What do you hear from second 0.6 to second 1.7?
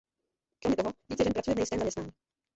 Kromě toho, více žen pracuje v